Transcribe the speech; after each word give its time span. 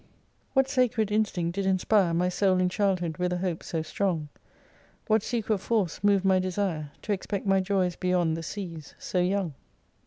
3 0.01 0.07
"What 0.53 0.67
sacred 0.67 1.11
instinct 1.11 1.53
did 1.53 1.67
inspire 1.67 2.11
My 2.11 2.27
soul 2.27 2.57
in 2.57 2.69
childhood 2.69 3.17
with 3.19 3.31
a 3.33 3.37
hope 3.37 3.61
so 3.61 3.83
strong? 3.83 4.29
What 5.05 5.21
secret 5.21 5.59
force 5.59 6.03
moved 6.03 6.25
my 6.25 6.39
desire. 6.39 6.89
To 7.03 7.13
expect 7.13 7.45
my 7.45 7.59
joys 7.59 7.95
beyond 7.95 8.35
the 8.35 8.41
seas, 8.41 8.95
so 8.97 9.19
young 9.19 9.53